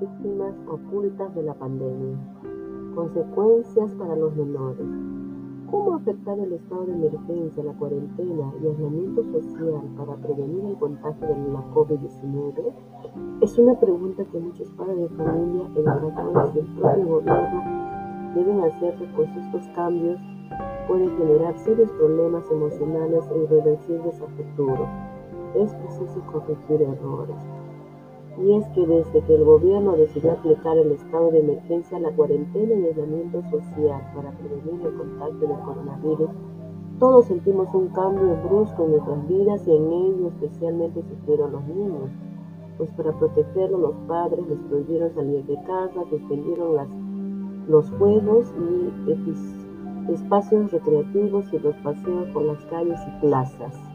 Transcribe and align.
víctimas 0.00 0.54
ocultas 0.68 1.34
de 1.34 1.42
la 1.42 1.54
pandemia. 1.54 2.16
Consecuencias 2.94 3.92
para 3.94 4.16
los 4.16 4.34
menores. 4.36 4.86
¿Cómo 5.70 5.92
ha 5.92 5.96
afectado 5.96 6.44
el 6.44 6.52
estado 6.54 6.86
de 6.86 6.94
emergencia, 6.94 7.62
la 7.64 7.72
cuarentena 7.74 8.52
y 8.62 8.66
aislamiento 8.66 9.22
social 9.24 9.82
para 9.96 10.16
prevenir 10.16 10.64
el 10.64 10.76
contagio 10.76 11.26
de 11.28 11.52
la 11.52 11.62
COVID-19? 11.74 12.72
Es 13.42 13.58
una 13.58 13.78
pregunta 13.78 14.24
que 14.24 14.38
muchos 14.38 14.68
padres 14.70 14.96
de 14.96 15.08
familia, 15.08 15.68
educadores 15.76 16.54
y 16.54 16.58
el 16.60 16.66
propio 16.66 17.06
gobierno 17.06 17.62
deben 18.34 18.60
hacerse, 18.60 19.06
pues 19.14 19.28
estos 19.36 19.66
cambios 19.74 20.20
pueden 20.86 21.10
generar 21.18 21.58
serios 21.58 21.90
problemas 21.92 22.50
emocionales 22.50 23.28
e 23.30 23.38
irreversibles 23.44 24.22
a 24.22 24.26
futuro. 24.26 24.86
Es 25.54 25.74
preciso 25.74 26.22
corregir 26.32 26.82
errores 26.82 27.36
y 28.40 28.52
es 28.52 28.66
que 28.68 28.86
desde 28.86 29.20
que 29.22 29.34
el 29.34 29.44
gobierno 29.44 29.96
decidió 29.96 30.32
aplicar 30.32 30.78
el 30.78 30.92
estado 30.92 31.30
de 31.30 31.40
emergencia, 31.40 31.98
la 31.98 32.12
cuarentena 32.12 32.74
y 32.74 32.86
aislamiento 32.86 33.42
social 33.50 34.00
para 34.14 34.30
prevenir 34.32 34.86
el 34.86 34.94
contagio 34.94 35.48
del 35.48 35.58
coronavirus, 35.64 36.30
todos 36.98 37.26
sentimos 37.26 37.72
un 37.74 37.88
cambio 37.88 38.36
brusco 38.48 38.84
en 38.84 38.92
nuestras 38.92 39.28
vidas 39.28 39.66
y 39.66 39.76
en 39.76 39.92
ello 39.92 40.28
especialmente 40.28 41.02
sufrieron 41.02 41.52
los 41.52 41.64
niños, 41.64 42.10
pues 42.76 42.90
para 42.92 43.12
protegerlos 43.18 43.80
los 43.80 43.94
padres 44.06 44.40
les 44.48 44.58
prohibieron 44.68 45.12
salir 45.14 45.44
de 45.46 45.56
casa, 45.64 46.04
suspendieron 46.10 46.76
los 47.68 47.90
juegos 47.92 48.52
y 48.58 50.12
espacios 50.12 50.72
recreativos 50.72 51.52
y 51.52 51.58
los 51.58 51.76
paseos 51.76 52.28
por 52.30 52.42
las 52.42 52.64
calles 52.66 52.98
y 53.06 53.20
plazas. 53.20 53.87